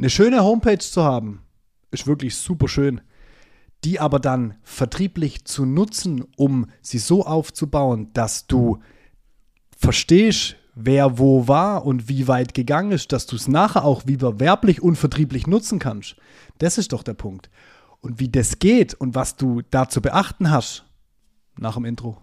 Eine 0.00 0.10
schöne 0.10 0.44
Homepage 0.44 0.78
zu 0.78 1.02
haben, 1.02 1.40
ist 1.90 2.06
wirklich 2.06 2.36
super 2.36 2.68
schön. 2.68 3.00
Die 3.82 3.98
aber 3.98 4.20
dann 4.20 4.54
vertrieblich 4.62 5.44
zu 5.44 5.64
nutzen, 5.66 6.24
um 6.36 6.66
sie 6.82 6.98
so 6.98 7.26
aufzubauen, 7.26 8.12
dass 8.12 8.46
du 8.46 8.78
verstehst, 9.76 10.54
wer 10.76 11.18
wo 11.18 11.48
war 11.48 11.84
und 11.84 12.08
wie 12.08 12.28
weit 12.28 12.54
gegangen 12.54 12.92
ist, 12.92 13.10
dass 13.10 13.26
du 13.26 13.34
es 13.34 13.48
nachher 13.48 13.84
auch 13.84 14.06
wieder 14.06 14.38
werblich 14.38 14.80
und 14.80 14.94
vertrieblich 14.94 15.48
nutzen 15.48 15.80
kannst. 15.80 16.14
Das 16.58 16.78
ist 16.78 16.92
doch 16.92 17.02
der 17.02 17.14
Punkt. 17.14 17.50
Und 18.00 18.20
wie 18.20 18.28
das 18.28 18.60
geht 18.60 18.94
und 18.94 19.16
was 19.16 19.34
du 19.34 19.62
da 19.68 19.88
zu 19.88 20.00
beachten 20.00 20.52
hast, 20.52 20.84
nach 21.58 21.74
dem 21.74 21.84
Intro. 21.84 22.22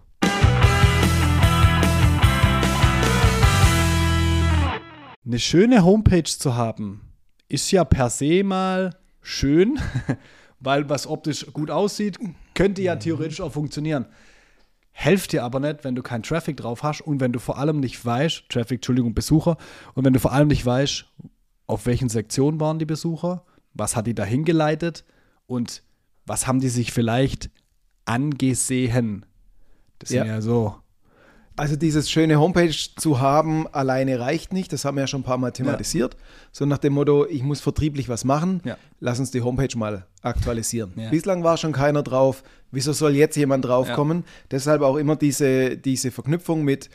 Eine 5.26 5.38
schöne 5.38 5.84
Homepage 5.84 6.24
zu 6.24 6.54
haben, 6.54 7.05
ist 7.48 7.70
ja 7.70 7.84
per 7.84 8.10
se 8.10 8.42
mal 8.42 8.96
schön, 9.22 9.78
weil 10.60 10.88
was 10.88 11.06
optisch 11.06 11.46
gut 11.52 11.70
aussieht, 11.70 12.18
könnte 12.54 12.82
ja 12.82 12.96
theoretisch 12.96 13.40
auch 13.40 13.52
funktionieren. 13.52 14.06
Helft 14.92 15.32
dir 15.32 15.44
aber 15.44 15.60
nicht, 15.60 15.84
wenn 15.84 15.94
du 15.94 16.02
keinen 16.02 16.22
Traffic 16.22 16.56
drauf 16.56 16.82
hast 16.82 17.02
und 17.02 17.20
wenn 17.20 17.32
du 17.32 17.38
vor 17.38 17.58
allem 17.58 17.80
nicht 17.80 18.04
weißt, 18.04 18.44
Traffic, 18.48 18.78
Entschuldigung, 18.78 19.14
Besucher, 19.14 19.58
und 19.94 20.04
wenn 20.04 20.14
du 20.14 20.20
vor 20.20 20.32
allem 20.32 20.48
nicht 20.48 20.64
weißt, 20.64 21.04
auf 21.66 21.86
welchen 21.86 22.08
Sektionen 22.08 22.60
waren 22.60 22.78
die 22.78 22.86
Besucher, 22.86 23.44
was 23.74 23.94
hat 23.94 24.06
die 24.06 24.14
da 24.14 24.24
hingeleitet 24.24 25.04
und 25.46 25.82
was 26.24 26.46
haben 26.46 26.60
die 26.60 26.70
sich 26.70 26.92
vielleicht 26.92 27.50
angesehen. 28.06 29.26
Das 29.98 30.10
ja. 30.10 30.22
sind 30.22 30.32
ja 30.32 30.40
so 30.40 30.76
also 31.56 31.74
dieses 31.76 32.10
schöne 32.10 32.38
Homepage 32.38 32.74
zu 32.96 33.20
haben, 33.20 33.66
alleine 33.68 34.20
reicht 34.20 34.52
nicht. 34.52 34.72
Das 34.72 34.84
haben 34.84 34.96
wir 34.96 35.02
ja 35.02 35.06
schon 35.06 35.20
ein 35.20 35.24
paar 35.24 35.38
Mal 35.38 35.52
thematisiert. 35.52 36.14
Ja. 36.14 36.20
So 36.52 36.66
nach 36.66 36.78
dem 36.78 36.92
Motto, 36.92 37.26
ich 37.26 37.42
muss 37.42 37.60
vertrieblich 37.60 38.08
was 38.08 38.24
machen. 38.24 38.60
Ja. 38.64 38.76
Lass 39.00 39.18
uns 39.18 39.30
die 39.30 39.40
Homepage 39.40 39.76
mal 39.76 40.06
aktualisieren. 40.22 40.92
Ja. 40.96 41.10
Bislang 41.10 41.44
war 41.44 41.56
schon 41.56 41.72
keiner 41.72 42.02
drauf. 42.02 42.42
Wieso 42.70 42.92
soll 42.92 43.14
jetzt 43.14 43.36
jemand 43.36 43.64
draufkommen? 43.64 44.24
Deshalb 44.50 44.82
auch 44.82 44.96
immer 44.96 45.16
diese, 45.16 45.76
diese 45.76 46.10
Verknüpfung 46.10 46.62
mit, 46.62 46.90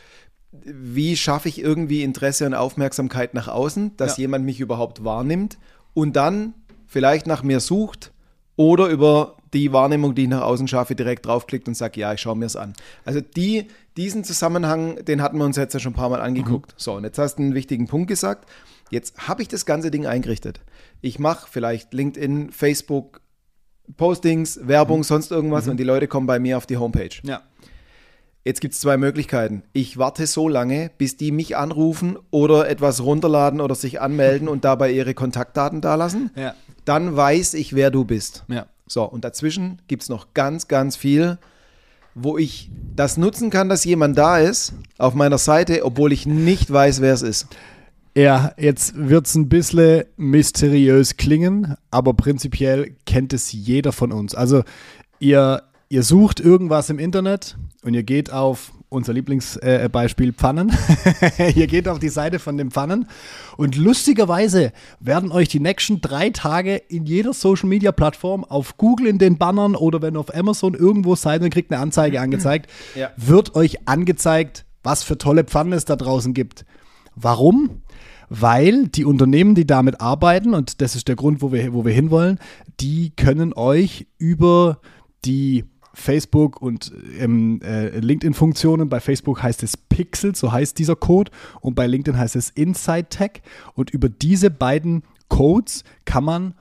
wie 0.52 1.16
schaffe 1.16 1.50
ich 1.50 1.60
irgendwie 1.60 2.04
Interesse 2.04 2.46
und 2.46 2.54
Aufmerksamkeit 2.54 3.34
nach 3.34 3.48
außen, 3.48 3.98
dass 3.98 4.18
jemand 4.18 4.46
mich 4.46 4.60
überhaupt 4.60 5.04
wahrnimmt 5.04 5.58
und 5.94 6.16
dann 6.16 6.54
vielleicht 6.86 7.26
nach 7.26 7.42
mir 7.42 7.62
sucht 7.62 8.12
oder 8.58 8.88
über 8.88 9.38
die 9.54 9.74
Wahrnehmung, 9.74 10.16
die 10.16 10.24
ich 10.24 10.30
nach 10.30 10.42
außen 10.42 10.68
schaffe, 10.68 10.96
direkt 10.96 11.26
draufklickt 11.26 11.68
und 11.68 11.76
sagt, 11.76 11.98
ja, 11.98 12.14
ich 12.14 12.22
schaue 12.22 12.36
mir 12.36 12.46
es 12.46 12.56
an. 12.56 12.74
Also 13.06 13.22
die, 13.22 13.68
diesen 13.98 14.24
Zusammenhang, 14.24 15.04
den 15.06 15.22
hatten 15.22 15.38
wir 15.38 15.46
uns 15.46 15.58
jetzt 15.58 15.74
ja 15.74 15.80
schon 15.80 15.92
ein 15.92 15.96
paar 15.96 16.10
Mal 16.10 16.22
angeguckt. 16.22 16.72
Mhm. 16.72 16.76
So, 16.78 16.94
und 16.94 17.04
jetzt 17.04 17.18
hast 17.18 17.36
du 17.36 17.44
einen 17.44 17.54
wichtigen 17.54 17.88
Punkt 17.88 18.08
gesagt. 18.08 18.50
Jetzt 18.90 19.28
habe 19.28 19.42
ich 19.42 19.48
das 19.48 19.66
ganze 19.66 19.92
Ding 19.92 20.06
eingerichtet. 20.06 20.62
Ich 21.02 21.20
mache 21.20 21.48
vielleicht 21.50 21.94
LinkedIn, 21.94 22.52
Facebook, 22.52 23.22
Postings, 23.98 24.60
Werbung, 24.64 25.00
mhm. 25.00 25.04
sonst 25.04 25.32
irgendwas 25.32 25.66
mhm. 25.66 25.72
und 25.72 25.78
die 25.78 25.84
Leute 25.84 26.08
kommen 26.08 26.28
bei 26.28 26.40
mir 26.40 26.58
auf 26.58 26.66
die 26.66 26.78
Homepage. 26.78 27.10
Ja. 27.24 27.42
Jetzt 28.44 28.60
gibt 28.60 28.74
es 28.74 28.80
zwei 28.80 28.98
Möglichkeiten. 28.98 29.64
Ich 29.72 30.00
warte 30.00 30.26
so 30.26 30.50
lange, 30.50 30.90
bis 30.98 31.16
die 31.16 31.32
mich 31.32 31.58
anrufen 31.58 32.18
oder 32.32 32.68
etwas 32.68 33.04
runterladen 33.04 33.62
oder 33.62 33.76
sich 33.76 34.02
anmelden 34.02 34.48
und 34.48 34.66
dabei 34.66 34.92
ihre 34.92 35.14
Kontaktdaten 35.14 35.80
dalassen. 35.80 36.32
Ja. 36.36 36.56
Dann 36.84 37.16
weiß 37.16 37.54
ich, 37.54 37.76
wer 37.76 37.92
du 37.92 38.04
bist. 38.04 38.44
Ja. 38.48 38.66
So, 38.92 39.04
und 39.06 39.24
dazwischen 39.24 39.82
gibt 39.88 40.04
es 40.04 40.10
noch 40.10 40.34
ganz, 40.34 40.68
ganz 40.68 40.98
viel, 40.98 41.38
wo 42.14 42.38
ich 42.38 42.70
das 42.94 43.16
nutzen 43.16 43.50
kann, 43.50 43.70
dass 43.70 43.86
jemand 43.86 44.18
da 44.18 44.38
ist 44.38 44.74
auf 44.98 45.14
meiner 45.14 45.38
Seite, 45.38 45.86
obwohl 45.86 46.12
ich 46.12 46.26
nicht 46.26 46.70
weiß, 46.70 47.00
wer 47.00 47.14
es 47.14 47.22
ist. 47.22 47.48
Ja, 48.18 48.52
jetzt 48.58 48.94
wird 48.98 49.28
es 49.28 49.36
ein 49.36 49.48
bisschen 49.48 50.04
mysteriös 50.18 51.16
klingen, 51.16 51.78
aber 51.90 52.14
prinzipiell 52.14 52.98
kennt 53.06 53.32
es 53.32 53.54
jeder 53.54 53.94
von 53.94 54.12
uns. 54.12 54.36
Also 54.36 54.64
ihr, 55.20 55.64
ihr 55.88 56.04
sucht 56.04 56.42
irgendwas 56.42 56.90
im 56.90 57.00
Internet 57.00 57.56
und 57.86 57.94
ihr 57.94 58.04
geht 58.04 58.34
auf 58.34 58.74
unser 58.92 59.14
Lieblingsbeispiel 59.14 60.30
äh, 60.30 60.34
Pfannen. 60.34 60.72
Ihr 61.56 61.68
geht 61.68 61.88
auf 61.88 61.98
die 61.98 62.10
Seite 62.10 62.40
von 62.40 62.58
den 62.58 62.72
Pfannen 62.72 63.08
und 63.56 63.78
lustigerweise 63.78 64.74
werden 65.00 65.32
euch 65.32 65.48
die 65.48 65.62
nächsten 65.62 66.02
drei 66.02 66.30
Tage 66.30 66.76
in 66.76 67.06
jeder 67.06 67.34
Social 67.34 67.70
Media 67.70 67.94
Plattform 67.94 68.44
auf 68.44 68.76
Google 68.78 69.08
in 69.08 69.18
den 69.18 69.38
Bannern 69.38 69.78
oder 69.78 70.02
wenn 70.02 70.18
auf 70.18 70.36
Amazon 70.36 70.74
irgendwo 70.74 71.16
seid 71.16 71.42
und 71.42 71.52
kriegt 71.52 71.72
eine 71.72 71.82
Anzeige 71.82 72.20
angezeigt, 72.22 72.70
ja. 72.94 73.12
wird 73.16 73.56
euch 73.56 73.88
angezeigt, 73.88 74.66
was 74.84 75.04
für 75.04 75.18
tolle 75.18 75.46
Pfannen 75.46 75.72
es 75.72 75.86
da 75.86 75.96
draußen 75.96 76.34
gibt. 76.34 76.66
Warum? 77.16 77.82
Weil 78.28 78.88
die 78.88 79.06
Unternehmen, 79.06 79.56
die 79.56 79.66
damit 79.66 80.02
arbeiten, 80.02 80.54
und 80.54 80.82
das 80.82 80.96
ist 80.96 81.08
der 81.08 81.16
Grund, 81.16 81.42
wo 81.42 81.54
wir, 81.54 81.74
wo 81.74 81.86
wir 81.86 81.94
hinwollen, 81.94 82.40
die 82.82 83.12
können 83.16 83.54
euch 83.54 84.08
über 84.18 84.80
die 85.24 85.64
Facebook 85.94 86.62
und 86.62 86.92
ähm, 87.20 87.60
äh, 87.64 88.00
LinkedIn-Funktionen. 88.00 88.90
Bei 88.90 89.00
Facebook 89.00 89.44
heißt 89.44 89.64
es 89.64 89.78
Pixel, 89.78 90.36
so 90.36 90.52
heißt 90.52 90.78
dieser 90.80 90.96
Code. 90.96 91.32
Und 91.60 91.76
bei 91.76 91.88
LinkedIn 91.88 92.20
heißt 92.20 92.36
es 92.36 92.50
Inside 92.50 93.10
Tech. 93.10 93.42
Und 93.74 93.90
über 93.92 94.10
diese 94.10 94.50
beiden 94.50 95.04
Codes 95.28 95.84
kann 96.06 96.24
man 96.24 96.54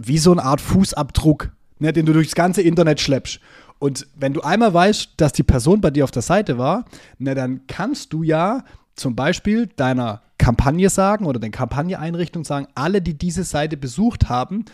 wie 0.00 0.18
so 0.18 0.32
eine 0.32 0.42
Art 0.42 0.60
Fußabdruck, 0.60 1.52
ne, 1.78 1.92
den 1.92 2.06
du 2.06 2.12
durchs 2.12 2.34
ganze 2.34 2.62
Internet 2.62 3.00
schleppst. 3.00 3.40
Und 3.78 4.06
wenn 4.14 4.32
du 4.32 4.42
einmal 4.42 4.72
weißt, 4.72 5.14
dass 5.16 5.32
die 5.32 5.42
Person 5.42 5.80
bei 5.80 5.90
dir 5.90 6.04
auf 6.04 6.10
der 6.12 6.22
Seite 6.22 6.56
war, 6.58 6.84
na, 7.18 7.34
dann 7.34 7.66
kannst 7.66 8.12
du 8.12 8.22
ja 8.22 8.64
zum 8.94 9.16
Beispiel 9.16 9.66
deiner 9.66 10.22
Kampagne 10.38 10.90
sagen 10.90 11.26
oder 11.26 11.38
den 11.38 11.52
Kampagne-Einrichtung 11.52 12.44
sagen, 12.44 12.66
alle, 12.74 13.00
die 13.00 13.14
diese 13.14 13.44
Seite 13.44 13.76
besucht 13.76 14.28
haben, 14.28 14.64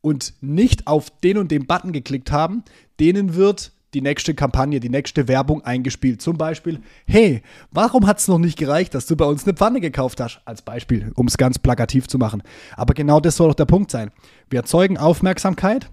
und 0.00 0.34
nicht 0.40 0.86
auf 0.86 1.10
den 1.20 1.38
und 1.38 1.50
den 1.50 1.66
Button 1.66 1.92
geklickt 1.92 2.30
haben, 2.30 2.62
denen 3.00 3.34
wird 3.34 3.72
die 3.94 4.02
nächste 4.02 4.34
Kampagne, 4.34 4.80
die 4.80 4.90
nächste 4.90 5.28
Werbung 5.28 5.64
eingespielt. 5.64 6.20
Zum 6.20 6.36
Beispiel, 6.36 6.80
hey, 7.06 7.42
warum 7.70 8.06
hat 8.06 8.18
es 8.18 8.28
noch 8.28 8.38
nicht 8.38 8.58
gereicht, 8.58 8.94
dass 8.94 9.06
du 9.06 9.16
bei 9.16 9.24
uns 9.24 9.44
eine 9.44 9.54
Pfanne 9.54 9.80
gekauft 9.80 10.20
hast? 10.20 10.40
Als 10.44 10.62
Beispiel, 10.62 11.10
um 11.14 11.26
es 11.26 11.38
ganz 11.38 11.58
plakativ 11.58 12.06
zu 12.06 12.18
machen. 12.18 12.42
Aber 12.76 12.94
genau 12.94 13.20
das 13.20 13.36
soll 13.36 13.48
doch 13.48 13.54
der 13.54 13.64
Punkt 13.64 13.90
sein. 13.90 14.10
Wir 14.50 14.60
erzeugen 14.60 14.98
Aufmerksamkeit, 14.98 15.90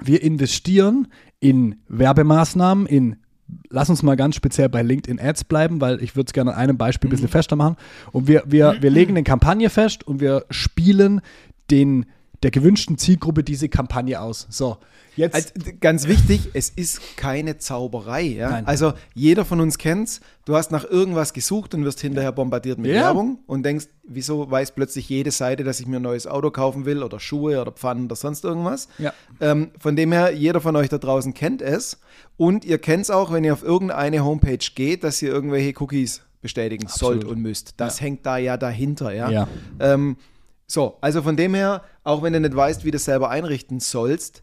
wir 0.00 0.22
investieren 0.22 1.08
in 1.40 1.76
Werbemaßnahmen, 1.88 2.86
in 2.86 3.16
Lass 3.70 3.88
uns 3.88 4.02
mal 4.02 4.14
ganz 4.14 4.34
speziell 4.36 4.68
bei 4.68 4.82
LinkedIn 4.82 5.18
Ads 5.18 5.44
bleiben, 5.44 5.80
weil 5.80 6.02
ich 6.02 6.14
würde 6.14 6.26
es 6.26 6.34
gerne 6.34 6.52
an 6.52 6.58
einem 6.58 6.76
Beispiel 6.76 7.08
ein 7.08 7.12
bisschen 7.12 7.28
mhm. 7.28 7.32
fester 7.32 7.56
machen. 7.56 7.76
Und 8.12 8.28
wir, 8.28 8.42
wir, 8.46 8.76
wir 8.82 8.90
legen 8.90 9.12
eine 9.12 9.24
Kampagne 9.24 9.70
fest 9.70 10.06
und 10.06 10.20
wir 10.20 10.44
spielen 10.50 11.22
den 11.70 12.04
der 12.42 12.50
gewünschten 12.50 12.98
Zielgruppe 12.98 13.42
diese 13.42 13.68
Kampagne 13.68 14.20
aus. 14.20 14.46
So, 14.48 14.78
jetzt. 15.16 15.34
Also, 15.34 15.50
ganz 15.80 16.06
wichtig, 16.06 16.50
es 16.54 16.70
ist 16.70 17.16
keine 17.16 17.58
Zauberei. 17.58 18.22
Ja? 18.22 18.62
Also 18.64 18.92
jeder 19.14 19.44
von 19.44 19.60
uns 19.60 19.78
kennt's. 19.78 20.20
Du 20.44 20.54
hast 20.54 20.70
nach 20.70 20.84
irgendwas 20.84 21.32
gesucht 21.32 21.74
und 21.74 21.84
wirst 21.84 22.00
hinterher 22.00 22.32
bombardiert 22.32 22.78
mit 22.78 22.92
ja. 22.92 23.02
Werbung 23.02 23.40
und 23.46 23.64
denkst, 23.64 23.86
wieso 24.04 24.50
weiß 24.50 24.72
plötzlich 24.72 25.08
jede 25.08 25.30
Seite, 25.30 25.64
dass 25.64 25.80
ich 25.80 25.86
mir 25.86 25.96
ein 25.96 26.02
neues 26.02 26.26
Auto 26.26 26.50
kaufen 26.50 26.84
will 26.84 27.02
oder 27.02 27.20
Schuhe 27.20 27.60
oder 27.60 27.72
Pfannen 27.72 28.06
oder 28.06 28.16
sonst 28.16 28.44
irgendwas. 28.44 28.88
Ja. 28.98 29.12
Ähm, 29.40 29.72
von 29.78 29.96
dem 29.96 30.12
her, 30.12 30.32
jeder 30.32 30.60
von 30.60 30.76
euch 30.76 30.88
da 30.88 30.98
draußen 30.98 31.34
kennt 31.34 31.60
es. 31.60 31.98
Und 32.36 32.64
ihr 32.64 32.78
kennt 32.78 33.02
es 33.02 33.10
auch, 33.10 33.32
wenn 33.32 33.42
ihr 33.44 33.52
auf 33.52 33.64
irgendeine 33.64 34.24
Homepage 34.24 34.58
geht, 34.74 35.02
dass 35.02 35.20
ihr 35.20 35.30
irgendwelche 35.30 35.74
Cookies 35.82 36.22
bestätigen 36.40 36.86
Absolut. 36.86 37.22
sollt 37.22 37.32
und 37.32 37.42
müsst. 37.42 37.74
Das 37.78 38.00
hängt 38.00 38.24
da 38.24 38.38
ja 38.38 38.56
dahinter. 38.56 39.12
Ja. 39.12 39.28
ja. 39.28 39.48
Ähm, 39.80 40.16
so, 40.70 40.98
also 41.00 41.22
von 41.22 41.36
dem 41.36 41.54
her, 41.54 41.82
auch 42.04 42.22
wenn 42.22 42.34
du 42.34 42.40
nicht 42.40 42.54
weißt, 42.54 42.84
wie 42.84 42.90
du 42.90 42.96
das 42.96 43.06
selber 43.06 43.30
einrichten 43.30 43.80
sollst, 43.80 44.42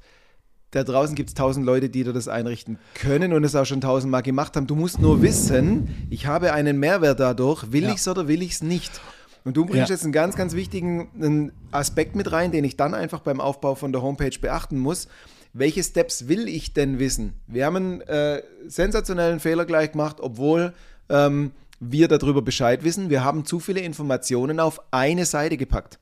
da 0.72 0.84
draußen 0.84 1.16
gibt 1.16 1.30
es 1.30 1.36
tausend 1.36 1.66
Leute, 1.66 1.88
die 1.88 2.04
dir 2.04 2.14
das 2.14 2.28
einrichten 2.28 2.80
können 2.96 3.32
und 3.32 3.44
es 3.44 3.56
auch 3.56 3.66
schon 3.66 3.80
tausendmal 3.80 4.24
gemacht 4.24 4.58
haben. 4.58 4.66
Du 4.66 4.76
musst 4.76 5.00
nur 5.00 5.22
wissen, 5.22 6.08
ich 6.10 6.26
habe 6.26 6.52
einen 6.52 6.80
Mehrwert 6.80 7.20
dadurch, 7.20 7.72
will 7.72 7.84
ja. 7.84 7.90
ich 7.92 7.98
es 7.98 8.08
oder 8.08 8.28
will 8.28 8.42
ich 8.42 8.54
es 8.54 8.62
nicht? 8.64 9.00
Und 9.46 9.56
du 9.56 9.66
bringst 9.66 9.90
ja. 9.90 9.94
jetzt 9.94 10.04
einen 10.04 10.12
ganz, 10.12 10.36
ganz 10.36 10.56
wichtigen 10.56 11.52
Aspekt 11.72 12.16
mit 12.16 12.32
rein, 12.32 12.52
den 12.52 12.64
ich 12.64 12.76
dann 12.76 12.96
einfach 12.96 13.22
beim 13.22 13.40
Aufbau 13.40 13.76
von 13.76 13.92
der 13.92 14.02
Homepage 14.02 14.38
beachten 14.42 14.80
muss. 14.80 15.08
Welche 15.54 15.84
Steps 15.84 16.28
will 16.28 16.48
ich 16.48 16.74
denn 16.74 16.98
wissen? 16.98 17.34
Wir 17.46 17.68
haben 17.68 17.76
einen 17.76 18.02
äh, 18.02 18.42
sensationellen 18.68 19.40
Fehler 19.40 19.66
gleich 19.66 19.92
gemacht, 19.92 20.18
obwohl 20.20 20.74
ähm, 21.08 21.52
wir 21.80 22.08
darüber 22.08 22.42
Bescheid 22.42 22.84
wissen. 22.84 23.12
Wir 23.12 23.24
haben 23.24 23.46
zu 23.46 23.60
viele 23.60 23.82
Informationen 23.82 24.60
auf 24.60 24.82
eine 24.92 25.26
Seite 25.26 25.56
gepackt. 25.56 26.00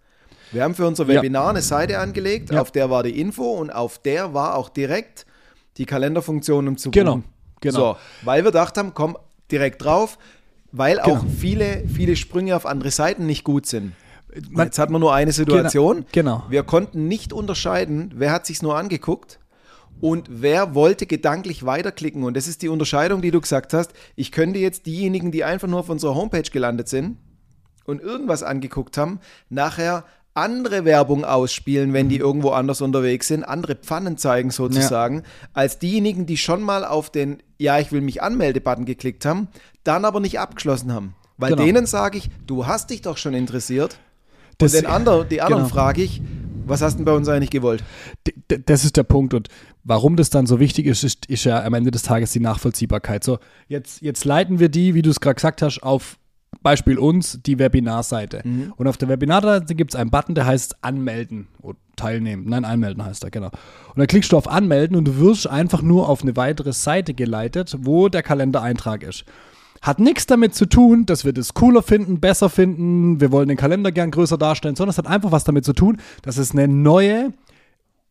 Wir 0.52 0.64
haben 0.64 0.76
für 0.76 0.88
unser 0.88 1.08
Webinar 1.08 1.46
ja. 1.46 1.50
eine 1.52 1.62
Seite 1.62 2.00
angelegt, 2.00 2.52
ja. 2.52 2.62
auf 2.62 2.72
der 2.72 2.90
war 2.90 3.04
die 3.04 3.20
Info 3.20 3.52
und 3.52 3.72
auf 3.72 4.00
der 4.00 4.34
war 4.34 4.56
auch 4.56 4.70
direkt 4.70 5.26
die 5.78 5.86
Kalenderfunktion 5.86 6.68
um 6.68 6.78
zu 6.78 6.92
genau. 6.92 7.16
buchen. 7.16 7.24
Genau, 7.62 7.78
genau. 7.78 7.94
So, 7.94 8.00
weil 8.26 8.44
wir 8.44 8.52
gedacht 8.52 8.78
haben, 8.78 8.94
komm 8.94 9.18
direkt 9.52 9.84
drauf, 9.84 10.18
weil 10.72 10.98
genau. 10.98 11.18
auch 11.18 11.26
viele, 11.40 11.84
viele 11.88 12.16
Sprünge 12.16 12.56
auf 12.56 12.66
andere 12.66 12.92
Seiten 12.92 13.26
nicht 13.26 13.44
gut 13.44 13.66
sind. 13.66 13.94
Man, 14.50 14.68
Jetzt 14.68 14.80
hat 14.80 14.90
man 14.90 15.00
nur 15.00 15.14
eine 15.14 15.32
Situation. 15.32 16.06
Genau, 16.12 16.38
genau. 16.38 16.44
Wir 16.50 16.64
konnten 16.64 17.08
nicht 17.08 17.34
unterscheiden, 17.34 18.12
wer 18.16 18.32
hat 18.32 18.48
sich 18.48 18.62
nur 18.62 18.76
angeguckt 18.76 19.40
und 20.02 20.28
wer 20.30 20.74
wollte 20.74 21.06
gedanklich 21.06 21.66
weiterklicken. 21.66 22.24
Und 22.24 22.36
das 22.36 22.48
ist 22.48 22.62
die 22.62 22.68
Unterscheidung, 22.70 23.22
die 23.22 23.32
du 23.32 23.40
gesagt 23.40 23.74
hast. 23.74 23.94
Ich 24.16 24.32
könnte 24.32 24.60
jetzt 24.60 24.88
diejenigen, 24.88 25.32
die 25.32 25.44
einfach 25.44 25.68
nur 25.68 25.80
auf 25.80 25.90
unserer 25.90 26.16
Homepage 26.16 26.42
gelandet 26.42 26.90
sind 26.90 27.18
und 27.86 28.02
irgendwas 28.02 28.44
angeguckt 28.44 28.98
haben, 28.98 29.20
nachher 29.50 30.04
andere 30.34 30.86
Werbung 30.86 31.26
ausspielen, 31.26 31.94
wenn 31.94 32.10
die 32.10 32.18
mhm. 32.18 32.26
irgendwo 32.26 32.50
anders 32.50 32.82
unterwegs 32.82 33.28
sind, 33.28 33.44
andere 33.44 33.76
Pfannen 33.76 34.18
zeigen 34.18 34.50
sozusagen, 34.52 35.18
ja. 35.18 35.24
als 35.54 35.80
diejenigen, 35.80 36.26
die 36.26 36.38
schon 36.38 36.62
mal 36.62 36.86
auf 36.86 37.10
den 37.10 37.44
Ja, 37.58 37.80
ich 37.80 37.92
will 37.92 38.02
mich 38.02 38.22
anmelde-Button 38.22 38.86
geklickt 38.86 39.26
haben, 39.26 39.48
dann 39.84 40.06
aber 40.06 40.20
nicht 40.20 40.40
abgeschlossen 40.40 40.92
haben. 40.92 41.16
Weil 41.38 41.52
genau. 41.52 41.64
denen 41.64 41.86
sage 41.86 42.18
ich, 42.18 42.30
du 42.46 42.68
hast 42.68 42.90
dich 42.90 43.02
doch 43.02 43.18
schon 43.18 43.34
interessiert. 43.34 43.98
Das, 44.58 44.74
und 44.74 44.84
den 44.84 44.90
anderen, 44.90 45.28
die 45.30 45.42
anderen 45.42 45.64
genau. 45.64 45.74
frage 45.74 46.04
ich, 46.04 46.22
was 46.66 46.82
hast 46.82 46.94
du 46.94 46.98
denn 46.98 47.06
bei 47.06 47.14
uns 47.14 47.28
eigentlich 47.28 47.50
gewollt? 47.50 47.84
Das 48.48 48.86
ist 48.86 48.98
der 48.98 49.04
Punkt. 49.04 49.34
Und 49.34 49.50
warum 49.84 50.16
das 50.16 50.30
dann 50.30 50.46
so 50.46 50.60
wichtig 50.60 50.86
ist, 50.86 51.04
ist, 51.04 51.26
ist 51.26 51.44
ja 51.44 51.64
am 51.64 51.74
Ende 51.74 51.92
des 51.92 52.04
Tages 52.04 52.32
die 52.32 52.40
Nachvollziehbarkeit. 52.40 53.24
So, 53.24 53.40
jetzt, 53.68 54.02
jetzt 54.02 54.26
leiten 54.26 54.60
wir 54.60 54.70
die, 54.70 54.94
wie 54.94 55.02
du 55.02 55.10
es 55.10 55.20
gerade 55.20 55.36
gesagt 55.36 55.62
hast, 55.62 55.82
auf 55.84 56.18
Beispiel 56.62 56.98
uns, 56.98 57.40
die 57.46 57.60
Webinarseite. 57.60 58.42
Mhm. 58.44 58.74
Und 58.76 58.88
auf 58.88 58.98
der 58.98 59.10
Webinarseite 59.10 59.76
gibt 59.76 59.94
es 59.94 60.00
einen 60.00 60.10
Button, 60.12 60.36
der 60.36 60.46
heißt 60.46 60.84
Anmelden 60.84 61.48
oder 61.62 61.78
teilnehmen. 61.96 62.46
Nein, 62.48 62.66
anmelden 62.66 63.04
heißt 63.06 63.24
er, 63.24 63.32
genau. 63.32 63.48
Und 63.48 63.98
dann 63.98 64.08
klickst 64.08 64.32
du 64.32 64.38
auf 64.38 64.48
Anmelden 64.48 64.98
und 64.98 65.06
du 65.06 65.18
wirst 65.20 65.48
einfach 65.48 65.82
nur 65.82 66.10
auf 66.10 66.22
eine 66.22 66.36
weitere 66.36 66.74
Seite 66.74 67.14
geleitet, 67.14 67.76
wo 67.80 68.10
der 68.10 68.24
Kalendereintrag 68.24 69.04
ist. 69.04 69.26
Hat 69.82 70.00
nichts 70.00 70.26
damit 70.26 70.56
zu 70.56 70.66
tun, 70.66 71.06
dass 71.06 71.26
wir 71.26 71.34
das 71.34 71.54
cooler 71.54 71.82
finden, 71.84 72.22
besser 72.22 72.50
finden, 72.50 73.20
wir 73.20 73.32
wollen 73.32 73.50
den 73.50 73.58
Kalender 73.58 73.92
gern 73.92 74.12
größer 74.12 74.38
darstellen, 74.38 74.76
sondern 74.76 74.92
es 74.92 74.98
hat 74.98 75.08
einfach 75.08 75.32
was 75.32 75.44
damit 75.44 75.66
zu 75.66 75.74
tun, 75.74 75.98
dass 76.22 76.38
es 76.38 76.52
eine 76.52 76.70
neue 76.70 77.34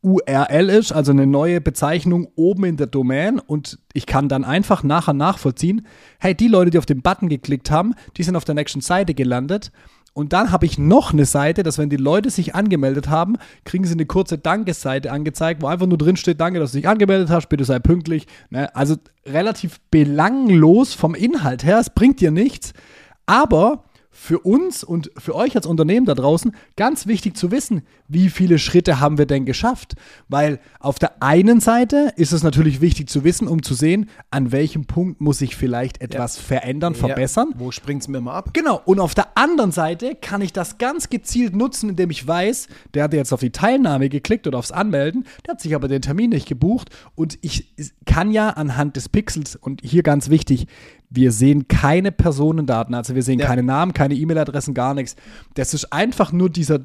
URL 0.03 0.69
ist, 0.69 0.91
also 0.91 1.11
eine 1.11 1.25
neue 1.25 1.61
Bezeichnung 1.61 2.27
oben 2.35 2.65
in 2.65 2.77
der 2.77 2.87
Domain 2.87 3.39
und 3.39 3.79
ich 3.93 4.05
kann 4.05 4.29
dann 4.29 4.43
einfach 4.43 4.83
nachher 4.83 5.13
nachvollziehen, 5.13 5.87
hey, 6.19 6.35
die 6.35 6.47
Leute, 6.47 6.71
die 6.71 6.77
auf 6.77 6.85
den 6.85 7.01
Button 7.01 7.29
geklickt 7.29 7.71
haben, 7.71 7.95
die 8.17 8.23
sind 8.23 8.35
auf 8.35 8.45
der 8.45 8.55
nächsten 8.55 8.81
Seite 8.81 9.13
gelandet 9.13 9.71
und 10.13 10.31
dann 10.31 10.51
habe 10.51 10.65
ich 10.67 10.77
noch 10.77 11.11
eine 11.11 11.25
Seite, 11.25 11.63
dass 11.63 11.79
wenn 11.79 11.89
die 11.89 11.97
Leute 11.97 12.29
sich 12.29 12.53
angemeldet 12.53 13.09
haben, 13.09 13.37
kriegen 13.65 13.85
sie 13.85 13.93
eine 13.93 14.05
kurze 14.05 14.37
Dankesseite 14.37 15.11
angezeigt, 15.11 15.63
wo 15.63 15.67
einfach 15.67 15.87
nur 15.87 15.97
drin 15.97 16.17
steht, 16.17 16.39
danke, 16.39 16.59
dass 16.59 16.71
du 16.71 16.77
dich 16.77 16.87
angemeldet 16.87 17.29
hast, 17.29 17.49
bitte 17.49 17.65
sei 17.65 17.79
pünktlich. 17.79 18.27
Ne? 18.51 18.73
Also 18.75 18.95
relativ 19.25 19.79
belanglos 19.89 20.93
vom 20.93 21.15
Inhalt 21.15 21.63
her, 21.63 21.79
es 21.79 21.89
bringt 21.89 22.21
dir 22.21 22.29
nichts, 22.29 22.73
aber 23.25 23.85
für 24.13 24.39
uns 24.39 24.83
und 24.83 25.11
für 25.17 25.35
euch 25.35 25.55
als 25.55 25.65
Unternehmen 25.65 26.05
da 26.05 26.13
draußen 26.13 26.55
ganz 26.77 27.07
wichtig 27.07 27.35
zu 27.35 27.51
wissen, 27.51 27.81
wie 28.07 28.29
viele 28.29 28.59
Schritte 28.59 28.99
haben 28.99 29.17
wir 29.17 29.25
denn 29.25 29.43
geschafft? 29.43 29.95
Weil 30.29 30.59
auf 30.79 30.99
der 30.99 31.21
einen 31.23 31.59
Seite 31.59 32.13
ist 32.15 32.31
es 32.31 32.43
natürlich 32.43 32.79
wichtig 32.79 33.09
zu 33.09 33.23
wissen, 33.23 33.47
um 33.47 33.63
zu 33.63 33.73
sehen, 33.73 34.09
an 34.29 34.51
welchem 34.51 34.85
Punkt 34.85 35.19
muss 35.19 35.41
ich 35.41 35.55
vielleicht 35.55 35.99
etwas 35.99 36.37
ja. 36.37 36.43
verändern, 36.43 36.93
verbessern. 36.93 37.49
Ja. 37.53 37.59
Wo 37.59 37.71
springt 37.71 38.03
es 38.03 38.07
mir 38.07 38.21
mal 38.21 38.35
ab? 38.35 38.51
Genau. 38.53 38.81
Und 38.85 38.99
auf 38.99 39.15
der 39.15 39.35
anderen 39.35 39.71
Seite 39.71 40.15
kann 40.15 40.41
ich 40.41 40.53
das 40.53 40.77
ganz 40.77 41.09
gezielt 41.09 41.55
nutzen, 41.55 41.89
indem 41.89 42.11
ich 42.11 42.25
weiß, 42.25 42.67
der 42.93 43.03
hat 43.03 43.13
jetzt 43.13 43.33
auf 43.33 43.39
die 43.39 43.51
Teilnahme 43.51 44.09
geklickt 44.09 44.45
oder 44.45 44.59
aufs 44.59 44.71
Anmelden, 44.71 45.25
der 45.45 45.53
hat 45.53 45.61
sich 45.61 45.73
aber 45.73 45.87
den 45.87 46.03
Termin 46.03 46.29
nicht 46.29 46.47
gebucht 46.47 46.89
und 47.15 47.39
ich 47.41 47.73
kann 48.05 48.31
ja 48.31 48.49
anhand 48.49 48.95
des 48.95 49.09
Pixels 49.09 49.55
und 49.55 49.81
hier 49.83 50.03
ganz 50.03 50.29
wichtig, 50.29 50.67
wir 51.13 51.31
sehen 51.31 51.67
keine 51.67 52.11
Personendaten, 52.11 52.95
also 52.95 53.15
wir 53.15 53.23
sehen 53.23 53.39
ja. 53.39 53.45
keine 53.45 53.63
Namen, 53.63 53.93
keine 53.93 54.15
E-Mail-Adressen, 54.15 54.73
gar 54.73 54.93
nichts. 54.93 55.15
Das 55.53 55.73
ist 55.73 55.93
einfach 55.93 56.31
nur 56.31 56.49
dieser 56.49 56.79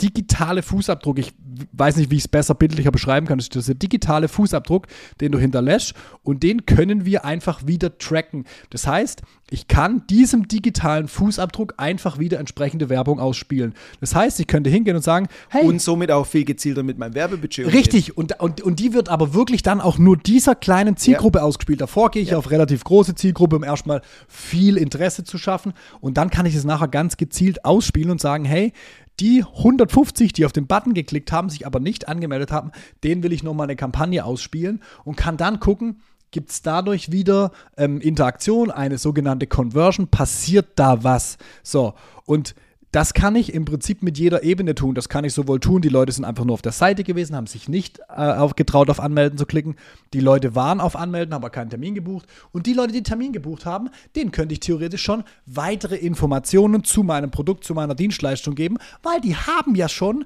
digitale 0.00 0.62
Fußabdruck. 0.62 1.18
Ich 1.18 1.32
weiß 1.72 1.96
nicht, 1.96 2.10
wie 2.10 2.16
ich 2.16 2.24
es 2.24 2.28
besser 2.28 2.54
bildlicher 2.54 2.90
beschreiben 2.90 3.26
kann. 3.26 3.38
Das 3.38 3.46
ist 3.46 3.54
dieser 3.54 3.74
digitale 3.74 4.28
Fußabdruck, 4.28 4.86
den 5.20 5.32
du 5.32 5.38
hinterlässt 5.38 5.94
und 6.22 6.42
den 6.42 6.66
können 6.66 7.04
wir 7.04 7.24
einfach 7.24 7.66
wieder 7.66 7.96
tracken. 7.98 8.44
Das 8.70 8.86
heißt, 8.86 9.22
ich 9.48 9.68
kann 9.68 10.02
diesem 10.08 10.48
digitalen 10.48 11.06
Fußabdruck 11.06 11.74
einfach 11.76 12.18
wieder 12.18 12.40
entsprechende 12.40 12.88
Werbung 12.88 13.20
ausspielen. 13.20 13.74
Das 14.00 14.14
heißt, 14.14 14.40
ich 14.40 14.48
könnte 14.48 14.70
hingehen 14.70 14.96
und 14.96 15.02
sagen, 15.02 15.28
hey. 15.50 15.64
Und 15.64 15.80
somit 15.80 16.10
auch 16.10 16.26
viel 16.26 16.44
gezielter 16.44 16.82
mit 16.82 16.98
meinem 16.98 17.14
Werbebudget. 17.14 17.72
Richtig. 17.72 18.16
Und, 18.16 18.40
und, 18.40 18.60
und 18.60 18.80
die 18.80 18.92
wird 18.92 19.08
aber 19.08 19.34
wirklich 19.34 19.62
dann 19.62 19.80
auch 19.80 19.98
nur 19.98 20.16
dieser 20.16 20.56
kleinen 20.56 20.96
Zielgruppe 20.96 21.38
ja. 21.38 21.44
ausgespielt. 21.44 21.80
Davor 21.80 22.10
gehe 22.10 22.22
ich 22.22 22.30
ja. 22.30 22.38
auf 22.38 22.50
relativ 22.50 22.82
große 22.82 23.14
Zielgruppe, 23.14 23.56
um 23.56 23.62
erstmal 23.62 24.02
viel 24.26 24.76
Interesse 24.76 25.22
zu 25.22 25.38
schaffen. 25.38 25.74
Und 26.00 26.18
dann 26.18 26.30
kann 26.30 26.44
ich 26.44 26.56
es 26.56 26.64
nachher 26.64 26.88
ganz 26.88 27.16
gezielt 27.16 27.64
ausspielen 27.64 28.10
und 28.10 28.20
sagen, 28.20 28.44
hey, 28.44 28.72
die 29.20 29.44
150, 29.44 30.32
die 30.32 30.44
auf 30.44 30.52
den 30.52 30.66
Button 30.66 30.94
geklickt 30.94 31.32
haben, 31.32 31.48
sich 31.48 31.66
aber 31.66 31.80
nicht 31.80 32.08
angemeldet 32.08 32.52
haben, 32.52 32.72
denen 33.02 33.22
will 33.22 33.32
ich 33.32 33.42
nochmal 33.42 33.66
eine 33.66 33.76
Kampagne 33.76 34.24
ausspielen 34.24 34.82
und 35.04 35.16
kann 35.16 35.36
dann 35.36 35.60
gucken, 35.60 36.00
gibt 36.30 36.50
es 36.50 36.62
dadurch 36.62 37.12
wieder 37.12 37.52
ähm, 37.76 38.00
Interaktion, 38.00 38.70
eine 38.70 38.98
sogenannte 38.98 39.46
Conversion, 39.46 40.08
passiert 40.08 40.66
da 40.76 41.02
was? 41.02 41.38
So, 41.62 41.94
und 42.24 42.54
das 42.96 43.12
kann 43.12 43.36
ich 43.36 43.52
im 43.52 43.66
Prinzip 43.66 44.02
mit 44.02 44.16
jeder 44.16 44.42
Ebene 44.42 44.74
tun. 44.74 44.94
Das 44.94 45.10
kann 45.10 45.22
ich 45.22 45.34
sowohl 45.34 45.60
tun, 45.60 45.82
die 45.82 45.90
Leute 45.90 46.12
sind 46.12 46.24
einfach 46.24 46.46
nur 46.46 46.54
auf 46.54 46.62
der 46.62 46.72
Seite 46.72 47.04
gewesen, 47.04 47.36
haben 47.36 47.46
sich 47.46 47.68
nicht 47.68 48.00
äh, 48.08 48.48
getraut, 48.56 48.88
auf 48.88 49.00
Anmelden 49.00 49.36
zu 49.36 49.44
klicken. 49.44 49.76
Die 50.14 50.20
Leute 50.20 50.54
waren 50.54 50.80
auf 50.80 50.96
Anmelden, 50.96 51.34
haben 51.34 51.42
aber 51.42 51.50
keinen 51.50 51.68
Termin 51.68 51.94
gebucht. 51.94 52.26
Und 52.52 52.64
die 52.64 52.72
Leute, 52.72 52.94
die 52.94 53.02
Termin 53.02 53.34
gebucht 53.34 53.66
haben, 53.66 53.90
denen 54.16 54.30
könnte 54.30 54.54
ich 54.54 54.60
theoretisch 54.60 55.02
schon 55.02 55.24
weitere 55.44 55.96
Informationen 55.96 56.84
zu 56.84 57.02
meinem 57.02 57.30
Produkt, 57.30 57.64
zu 57.64 57.74
meiner 57.74 57.94
Dienstleistung 57.94 58.54
geben, 58.54 58.78
weil 59.02 59.20
die 59.20 59.36
haben 59.36 59.74
ja 59.74 59.90
schon 59.90 60.24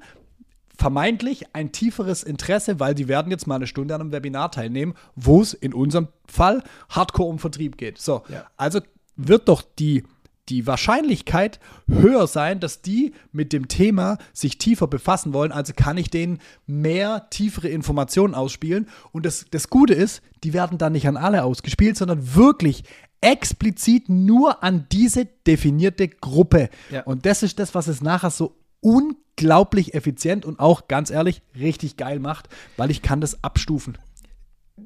vermeintlich 0.78 1.46
ein 1.52 1.72
tieferes 1.72 2.22
Interesse, 2.22 2.78
weil 2.78 2.94
die 2.94 3.08
werden 3.08 3.32
jetzt 3.32 3.48
mal 3.48 3.56
eine 3.56 3.66
Stunde 3.66 3.96
an 3.96 4.00
einem 4.00 4.12
Webinar 4.12 4.52
teilnehmen, 4.52 4.94
wo 5.16 5.42
es 5.42 5.54
in 5.54 5.74
unserem 5.74 6.06
Fall 6.24 6.62
hardcore 6.88 7.30
um 7.30 7.40
Vertrieb 7.40 7.78
geht. 7.78 7.98
So, 7.98 8.22
ja. 8.28 8.46
also 8.56 8.78
wird 9.16 9.48
doch 9.48 9.62
die 9.76 10.04
die 10.50 10.66
Wahrscheinlichkeit 10.66 11.60
höher 11.88 12.26
sein, 12.26 12.60
dass 12.60 12.82
die 12.82 13.14
mit 13.32 13.52
dem 13.52 13.68
Thema 13.68 14.18
sich 14.32 14.58
tiefer 14.58 14.88
befassen 14.88 15.32
wollen. 15.32 15.52
Also 15.52 15.72
kann 15.74 15.96
ich 15.96 16.10
denen 16.10 16.40
mehr 16.66 17.28
tiefere 17.30 17.68
Informationen 17.68 18.34
ausspielen. 18.34 18.88
Und 19.12 19.24
das, 19.24 19.46
das 19.50 19.70
Gute 19.70 19.94
ist, 19.94 20.22
die 20.42 20.52
werden 20.52 20.76
dann 20.76 20.92
nicht 20.92 21.06
an 21.06 21.16
alle 21.16 21.44
ausgespielt, 21.44 21.96
sondern 21.96 22.34
wirklich 22.34 22.84
explizit 23.20 24.08
nur 24.08 24.62
an 24.64 24.86
diese 24.90 25.26
definierte 25.46 26.08
Gruppe. 26.08 26.68
Ja. 26.90 27.02
Und 27.02 27.26
das 27.26 27.42
ist 27.42 27.58
das, 27.58 27.74
was 27.74 27.86
es 27.86 28.00
nachher 28.00 28.30
so 28.30 28.56
unglaublich 28.80 29.94
effizient 29.94 30.44
und 30.44 30.58
auch 30.58 30.88
ganz 30.88 31.10
ehrlich 31.10 31.42
richtig 31.54 31.96
geil 31.96 32.18
macht, 32.18 32.48
weil 32.76 32.90
ich 32.90 33.02
kann 33.02 33.20
das 33.20 33.44
abstufen. 33.44 33.98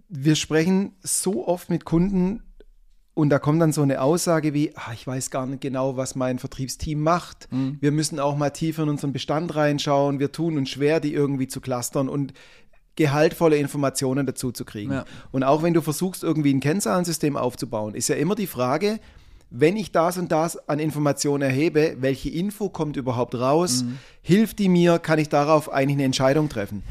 Wir 0.08 0.34
sprechen 0.34 0.92
so 1.02 1.46
oft 1.46 1.70
mit 1.70 1.84
Kunden 1.84 2.42
und 3.14 3.30
da 3.30 3.38
kommt 3.38 3.62
dann 3.62 3.72
so 3.72 3.82
eine 3.82 4.00
Aussage 4.00 4.54
wie, 4.54 4.72
ach, 4.74 4.92
ich 4.92 5.06
weiß 5.06 5.30
gar 5.30 5.46
nicht 5.46 5.60
genau, 5.60 5.96
was 5.96 6.16
mein 6.16 6.40
Vertriebsteam 6.40 7.00
macht. 7.00 7.48
Mhm. 7.52 7.78
Wir 7.80 7.92
müssen 7.92 8.18
auch 8.18 8.36
mal 8.36 8.50
tiefer 8.50 8.82
in 8.82 8.88
unseren 8.88 9.12
Bestand 9.12 9.54
reinschauen. 9.54 10.18
Wir 10.18 10.32
tun 10.32 10.58
uns 10.58 10.70
schwer, 10.70 10.98
die 10.98 11.14
irgendwie 11.14 11.46
zu 11.46 11.60
clustern 11.60 12.08
und 12.08 12.34
gehaltvolle 12.96 13.56
Informationen 13.56 14.26
dazu 14.26 14.50
zu 14.50 14.64
kriegen. 14.64 14.92
Ja. 14.92 15.04
Und 15.30 15.44
auch 15.44 15.62
wenn 15.62 15.74
du 15.74 15.80
versuchst, 15.80 16.24
irgendwie 16.24 16.52
ein 16.52 16.60
Kennzahlensystem 16.60 17.36
aufzubauen, 17.36 17.94
ist 17.94 18.08
ja 18.08 18.16
immer 18.16 18.34
die 18.34 18.46
Frage, 18.46 18.98
wenn 19.50 19.76
ich 19.76 19.92
das 19.92 20.18
und 20.18 20.32
das 20.32 20.68
an 20.68 20.80
Informationen 20.80 21.42
erhebe, 21.42 21.96
welche 22.00 22.28
Info 22.30 22.68
kommt 22.68 22.96
überhaupt 22.96 23.36
raus? 23.36 23.84
Mhm. 23.84 23.98
Hilft 24.22 24.58
die 24.58 24.68
mir? 24.68 24.98
Kann 24.98 25.20
ich 25.20 25.28
darauf 25.28 25.72
eigentlich 25.72 25.96
eine 25.96 26.04
Entscheidung 26.04 26.48
treffen? 26.48 26.82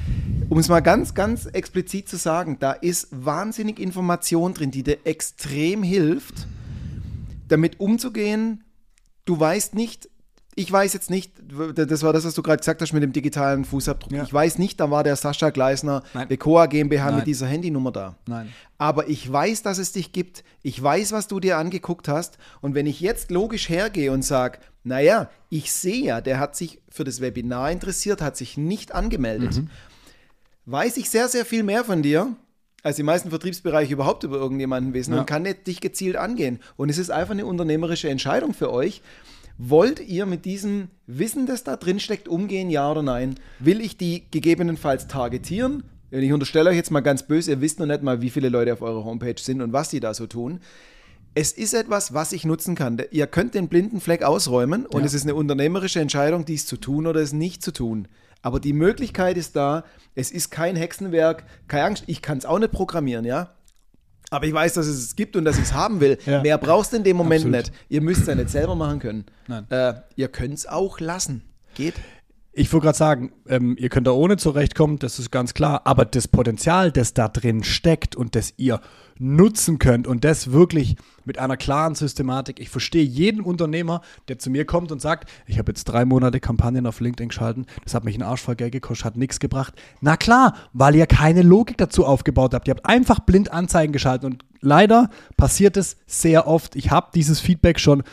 Um 0.53 0.59
es 0.59 0.69
mal 0.69 0.81
ganz, 0.81 1.15
ganz 1.15 1.47
explizit 1.47 2.07
zu 2.07 2.15
sagen, 2.15 2.57
da 2.59 2.73
ist 2.73 3.07
wahnsinnig 3.09 3.79
Information 3.79 4.53
drin, 4.53 4.69
die 4.69 4.83
dir 4.83 4.99
extrem 5.03 5.81
hilft, 5.81 6.45
damit 7.47 7.79
umzugehen. 7.79 8.63
Du 9.25 9.39
weißt 9.39 9.73
nicht, 9.73 10.11
ich 10.53 10.71
weiß 10.71 10.93
jetzt 10.93 11.09
nicht, 11.09 11.33
das 11.73 12.03
war 12.03 12.13
das, 12.13 12.23
was 12.23 12.35
du 12.35 12.43
gerade 12.43 12.59
gesagt 12.59 12.83
hast 12.83 12.93
mit 12.93 13.01
dem 13.01 13.13
digitalen 13.13 13.65
Fußabdruck. 13.65 14.11
Ja. 14.11 14.21
Ich 14.21 14.31
weiß 14.31 14.59
nicht, 14.59 14.79
da 14.79 14.91
war 14.91 15.03
der 15.03 15.15
Sascha 15.15 15.49
Gleisner, 15.49 16.03
Becoa 16.29 16.67
GmbH 16.67 17.05
Nein. 17.05 17.15
mit 17.15 17.25
dieser 17.25 17.47
Handynummer 17.47 17.91
da. 17.91 18.15
Nein. 18.27 18.53
Aber 18.77 19.09
ich 19.09 19.31
weiß, 19.31 19.63
dass 19.63 19.79
es 19.79 19.91
dich 19.91 20.11
gibt. 20.11 20.43
Ich 20.61 20.79
weiß, 20.83 21.13
was 21.13 21.27
du 21.27 21.39
dir 21.39 21.57
angeguckt 21.57 22.07
hast. 22.07 22.37
Und 22.61 22.75
wenn 22.75 22.85
ich 22.85 23.01
jetzt 23.01 23.31
logisch 23.31 23.69
hergehe 23.69 24.11
und 24.11 24.21
sage, 24.21 24.59
naja, 24.83 25.31
ich 25.49 25.71
sehe 25.71 26.05
ja, 26.05 26.21
der 26.21 26.37
hat 26.37 26.55
sich 26.55 26.79
für 26.89 27.05
das 27.05 27.21
Webinar 27.21 27.71
interessiert, 27.71 28.21
hat 28.21 28.37
sich 28.37 28.55
nicht 28.55 28.93
angemeldet, 28.93 29.55
mhm. 29.55 29.69
Weiß 30.65 30.97
ich 30.97 31.09
sehr, 31.09 31.27
sehr 31.27 31.45
viel 31.45 31.63
mehr 31.63 31.83
von 31.83 32.01
dir, 32.01 32.35
als 32.83 32.97
die 32.97 33.03
meisten 33.03 33.29
Vertriebsbereiche 33.29 33.93
überhaupt 33.93 34.23
über 34.23 34.37
irgendjemanden 34.37 34.93
wissen 34.93 35.13
ja. 35.13 35.19
und 35.19 35.25
kann 35.25 35.47
dich 35.65 35.81
gezielt 35.81 36.15
angehen. 36.15 36.59
Und 36.75 36.89
es 36.89 36.97
ist 36.97 37.11
einfach 37.11 37.31
eine 37.31 37.45
unternehmerische 37.45 38.09
Entscheidung 38.09 38.53
für 38.53 38.71
euch. 38.71 39.01
Wollt 39.57 39.99
ihr 39.99 40.25
mit 40.25 40.45
diesem 40.45 40.89
Wissen, 41.05 41.45
das 41.45 41.63
da 41.63 41.75
drin 41.75 41.99
steckt, 41.99 42.27
umgehen, 42.27 42.69
ja 42.69 42.89
oder 42.89 43.03
nein? 43.03 43.35
Will 43.59 43.81
ich 43.81 43.97
die 43.97 44.23
gegebenenfalls 44.31 45.07
targetieren? 45.07 45.83
Ich 46.09 46.33
unterstelle 46.33 46.69
euch 46.69 46.75
jetzt 46.75 46.91
mal 46.91 47.01
ganz 47.01 47.23
böse, 47.23 47.51
ihr 47.51 47.61
wisst 47.61 47.79
noch 47.79 47.85
nicht 47.85 48.03
mal, 48.03 48.21
wie 48.21 48.29
viele 48.29 48.49
Leute 48.49 48.73
auf 48.73 48.81
eurer 48.81 49.03
Homepage 49.03 49.39
sind 49.39 49.61
und 49.61 49.73
was 49.73 49.89
die 49.89 49.99
da 49.99 50.13
so 50.13 50.27
tun. 50.27 50.59
Es 51.35 51.51
ist 51.51 51.73
etwas, 51.73 52.13
was 52.13 52.31
ich 52.33 52.45
nutzen 52.45 52.75
kann. 52.75 53.01
Ihr 53.09 53.25
könnt 53.25 53.55
den 53.55 53.67
blinden 53.67 53.99
Fleck 53.99 54.21
ausräumen 54.21 54.85
und 54.85 55.01
ja. 55.01 55.05
es 55.05 55.15
ist 55.15 55.23
eine 55.23 55.33
unternehmerische 55.33 55.99
Entscheidung, 55.99 56.45
dies 56.45 56.67
zu 56.67 56.77
tun 56.77 57.07
oder 57.07 57.21
es 57.21 57.33
nicht 57.33 57.63
zu 57.63 57.71
tun. 57.71 58.07
Aber 58.43 58.59
die 58.59 58.73
Möglichkeit 58.73 59.37
ist 59.37 59.55
da. 59.55 59.83
Es 60.13 60.29
ist 60.29 60.51
kein 60.51 60.75
Hexenwerk, 60.75 61.45
keine 61.67 61.85
Angst. 61.85 62.03
Ich 62.05 62.21
kann 62.21 62.37
es 62.37 62.45
auch 62.45 62.59
nicht 62.59 62.71
programmieren, 62.71 63.25
ja 63.25 63.55
aber 64.33 64.47
ich 64.47 64.53
weiß, 64.53 64.73
dass 64.73 64.87
es 64.87 64.97
es 64.97 65.15
gibt 65.15 65.35
und 65.35 65.45
dass 65.45 65.57
ich 65.57 65.65
es 65.65 65.73
haben 65.73 65.99
will. 65.99 66.17
Ja. 66.25 66.41
Mehr 66.41 66.57
brauchst 66.57 66.91
du 66.91 66.97
in 66.97 67.03
dem 67.03 67.17
Moment 67.17 67.45
Absolut. 67.45 67.67
nicht. 67.67 67.73
Ihr 67.89 68.01
müsst 68.01 68.21
es 68.21 68.27
ja 68.27 68.33
nicht 68.33 68.49
selber 68.49 68.73
machen 68.73 68.97
können. 68.97 69.25
Äh, 69.69 69.93
ihr 70.15 70.27
könnt 70.27 70.55
es 70.55 70.65
auch 70.65 70.99
lassen. 70.99 71.43
Geht. 71.75 71.93
Ich 72.55 72.71
wollte 72.71 72.85
gerade 72.85 72.97
sagen, 72.97 73.31
ähm, 73.47 73.75
ihr 73.79 73.89
könnt 73.89 74.05
da 74.05 74.11
ohne 74.11 74.37
zurechtkommen, 74.37 74.99
das 74.99 75.17
ist 75.17 75.31
ganz 75.31 75.55
klar, 75.55 75.81
aber 75.85 76.05
das 76.05 76.27
Potenzial, 76.27 76.91
das 76.91 77.15
da 77.15 77.27
drin 77.27 77.63
steckt 77.63 78.15
und 78.15 78.35
das 78.35 78.53
ihr 78.57 78.79
nutzen 79.17 79.79
könnt 79.79 80.05
und 80.05 80.23
das 80.23 80.51
wirklich 80.51 80.95
mit 81.25 81.39
einer 81.39 81.57
klaren 81.57 81.95
Systematik. 81.95 82.59
Ich 82.59 82.69
verstehe 82.69 83.03
jeden 83.03 83.41
Unternehmer, 83.41 84.01
der 84.27 84.37
zu 84.37 84.51
mir 84.51 84.65
kommt 84.65 84.91
und 84.91 85.01
sagt, 85.01 85.29
ich 85.47 85.57
habe 85.57 85.71
jetzt 85.71 85.85
drei 85.85 86.05
Monate 86.05 86.39
Kampagnen 86.39 86.85
auf 86.85 86.99
LinkedIn 86.99 87.29
geschalten, 87.29 87.65
das 87.83 87.95
hat 87.95 88.03
mich 88.03 88.13
einen 88.15 88.23
Arsch 88.23 88.41
voll 88.41 88.55
Geld 88.55 88.71
gekostet, 88.71 89.05
hat 89.05 89.17
nichts 89.17 89.39
gebracht. 89.39 89.73
Na 90.01 90.15
klar, 90.15 90.55
weil 90.73 90.95
ihr 90.95 91.07
keine 91.07 91.41
Logik 91.41 91.79
dazu 91.79 92.05
aufgebaut 92.05 92.53
habt. 92.53 92.67
Ihr 92.67 92.75
habt 92.75 92.85
einfach 92.85 93.19
blind 93.21 93.51
Anzeigen 93.51 93.93
geschaltet 93.93 94.25
und 94.25 94.45
leider 94.61 95.09
passiert 95.37 95.75
es 95.75 95.97
sehr 96.05 96.47
oft. 96.47 96.75
Ich 96.75 96.91
habe 96.91 97.07
dieses 97.15 97.39
Feedback 97.39 97.79
schon 97.79 98.03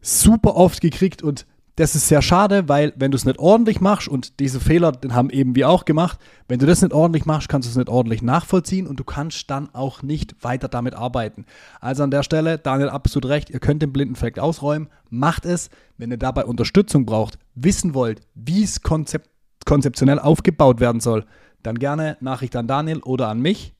super 0.00 0.56
oft 0.56 0.80
gekriegt 0.80 1.22
und 1.22 1.46
das 1.76 1.94
ist 1.94 2.08
sehr 2.08 2.20
schade, 2.20 2.68
weil 2.68 2.92
wenn 2.96 3.10
du 3.10 3.16
es 3.16 3.24
nicht 3.24 3.38
ordentlich 3.38 3.80
machst 3.80 4.06
und 4.06 4.40
diese 4.40 4.60
Fehler, 4.60 4.92
den 4.92 5.14
haben 5.14 5.30
eben 5.30 5.54
wir 5.54 5.70
auch 5.70 5.86
gemacht, 5.86 6.18
wenn 6.46 6.58
du 6.58 6.66
das 6.66 6.82
nicht 6.82 6.92
ordentlich 6.92 7.24
machst, 7.24 7.48
kannst 7.48 7.66
du 7.66 7.70
es 7.70 7.76
nicht 7.76 7.88
ordentlich 7.88 8.20
nachvollziehen 8.20 8.86
und 8.86 9.00
du 9.00 9.04
kannst 9.04 9.50
dann 9.50 9.74
auch 9.74 10.02
nicht 10.02 10.44
weiter 10.44 10.68
damit 10.68 10.94
arbeiten. 10.94 11.46
Also 11.80 12.02
an 12.02 12.10
der 12.10 12.22
Stelle, 12.22 12.58
Daniel, 12.58 12.90
absolut 12.90 13.30
recht, 13.30 13.48
ihr 13.48 13.60
könnt 13.60 13.80
den 13.80 13.92
Blindenfleck 13.92 14.38
ausräumen, 14.38 14.88
macht 15.08 15.46
es, 15.46 15.70
wenn 15.96 16.10
ihr 16.10 16.18
dabei 16.18 16.44
Unterstützung 16.44 17.06
braucht, 17.06 17.38
wissen 17.54 17.94
wollt, 17.94 18.20
wie 18.34 18.62
es 18.62 18.82
konzep 18.82 19.24
konzeptionell 19.64 20.18
aufgebaut 20.18 20.80
werden 20.80 21.00
soll, 21.00 21.24
dann 21.62 21.78
gerne 21.78 22.16
Nachricht 22.20 22.56
an 22.56 22.66
Daniel 22.66 22.98
oder 22.98 23.28
an 23.28 23.40
mich. 23.40 23.74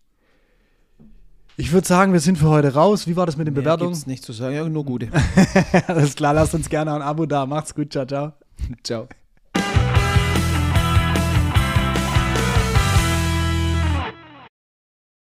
Ich 1.56 1.72
würde 1.72 1.86
sagen, 1.86 2.12
wir 2.12 2.20
sind 2.20 2.38
für 2.38 2.48
heute 2.48 2.74
raus. 2.74 3.06
Wie 3.06 3.16
war 3.16 3.26
das 3.26 3.36
mit 3.36 3.46
den 3.46 3.54
Mehr 3.54 3.62
Bewertungen? 3.62 3.92
Gibt's 3.92 4.06
nicht 4.06 4.24
zu 4.24 4.32
sagen, 4.32 4.54
ja, 4.54 4.68
nur 4.68 4.84
gute. 4.84 5.08
Alles 5.86 6.14
klar, 6.16 6.32
lasst 6.32 6.54
uns 6.54 6.68
gerne 6.68 6.94
ein 6.94 7.02
Abo 7.02 7.26
da. 7.26 7.46
Macht's 7.46 7.74
gut, 7.74 7.92
ciao, 7.92 8.06
ciao. 8.06 8.32
ciao. 8.82 9.08